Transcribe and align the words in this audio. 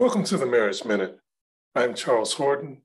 Welcome 0.00 0.24
to 0.24 0.38
the 0.38 0.46
Marriage 0.46 0.82
Minute. 0.86 1.18
I'm 1.74 1.92
Charles 1.92 2.32
Horton, 2.32 2.80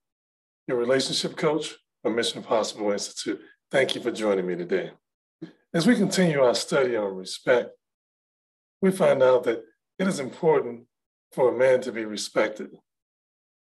your 0.67 0.77
relationship 0.77 1.37
coach 1.37 1.75
from 2.03 2.13
Mission 2.13 2.43
Possible 2.43 2.91
Institute. 2.91 3.39
Thank 3.71 3.95
you 3.95 4.01
for 4.01 4.11
joining 4.11 4.45
me 4.45 4.57
today. 4.57 4.91
As 5.73 5.87
we 5.87 5.95
continue 5.95 6.41
our 6.41 6.53
study 6.53 6.97
on 6.97 7.15
respect, 7.15 7.69
we 8.81 8.91
find 8.91 9.23
out 9.23 9.45
that 9.45 9.63
it 9.97 10.09
is 10.09 10.19
important 10.19 10.87
for 11.31 11.47
a 11.47 11.57
man 11.57 11.79
to 11.83 11.93
be 11.93 12.03
respected, 12.03 12.71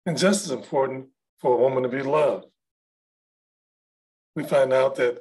and 0.04 0.18
just 0.18 0.44
as 0.44 0.50
important 0.50 1.06
for 1.38 1.54
a 1.54 1.62
woman 1.62 1.82
to 1.84 1.88
be 1.88 2.02
loved. 2.02 2.44
We 4.36 4.44
find 4.44 4.70
out 4.70 4.96
that 4.96 5.18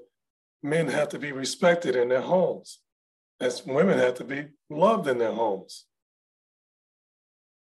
men 0.62 0.90
have 0.90 1.08
to 1.10 1.20
be 1.20 1.32
respected 1.32 1.96
in 1.96 2.10
their 2.10 2.20
homes, 2.20 2.80
as 3.40 3.66
women 3.66 3.98
have 3.98 4.16
to 4.16 4.26
be 4.26 4.48
loved 4.70 5.08
in 5.08 5.20
their 5.20 5.32
homes. 5.32 5.86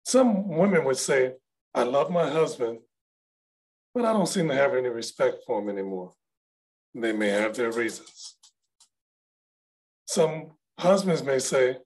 Some 0.08 0.48
women 0.48 0.86
would 0.86 0.96
say, 0.96 1.34
I 1.74 1.82
love 1.82 2.10
my 2.10 2.30
husband, 2.30 2.78
but 3.94 4.06
I 4.06 4.14
don't 4.14 4.26
seem 4.26 4.48
to 4.48 4.54
have 4.54 4.72
any 4.74 4.88
respect 4.88 5.44
for 5.46 5.60
him 5.60 5.68
anymore. 5.68 6.14
They 6.94 7.12
may 7.12 7.28
have 7.28 7.54
their 7.54 7.70
reasons. 7.70 8.38
Some 10.06 10.52
husbands 10.78 11.22
may 11.22 11.38
say, 11.38 11.76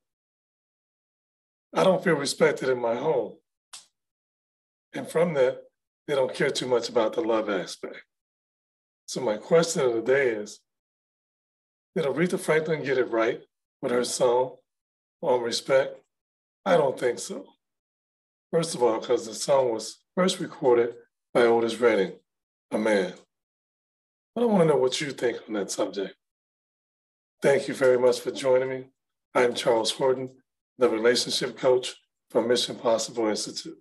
I 1.74 1.82
don't 1.82 2.04
feel 2.04 2.14
respected 2.14 2.68
in 2.68 2.80
my 2.80 2.94
home. 2.94 3.38
And 4.94 5.08
from 5.08 5.34
that, 5.34 5.58
they 6.06 6.14
don't 6.14 6.32
care 6.32 6.50
too 6.50 6.68
much 6.68 6.88
about 6.88 7.14
the 7.14 7.22
love 7.22 7.50
aspect. 7.50 8.04
So, 9.06 9.20
my 9.20 9.36
question 9.36 9.82
of 9.82 9.94
the 9.94 10.00
day 10.00 10.28
is 10.28 10.60
Did 11.96 12.04
Aretha 12.04 12.38
Franklin 12.38 12.84
get 12.84 12.98
it 12.98 13.10
right 13.10 13.40
with 13.80 13.90
her 13.90 14.04
song 14.04 14.58
on 15.22 15.40
respect? 15.40 15.96
I 16.64 16.76
don't 16.76 16.96
think 16.96 17.18
so. 17.18 17.46
First 18.52 18.74
of 18.74 18.82
all, 18.82 19.00
because 19.00 19.26
the 19.26 19.32
song 19.32 19.72
was 19.72 20.00
first 20.14 20.38
recorded 20.38 20.94
by 21.32 21.40
Otis 21.40 21.80
Redding, 21.80 22.12
a 22.70 22.78
man. 22.78 23.14
I 24.36 24.44
want 24.44 24.60
to 24.60 24.66
know 24.66 24.76
what 24.76 25.00
you 25.00 25.10
think 25.10 25.38
on 25.48 25.54
that 25.54 25.70
subject. 25.70 26.14
Thank 27.40 27.66
you 27.66 27.72
very 27.72 27.98
much 27.98 28.20
for 28.20 28.30
joining 28.30 28.68
me. 28.68 28.84
I'm 29.34 29.54
Charles 29.54 29.92
Horton, 29.92 30.32
the 30.76 30.90
relationship 30.90 31.56
coach 31.56 31.94
from 32.28 32.46
Mission 32.46 32.76
Possible 32.76 33.26
Institute. 33.26 33.78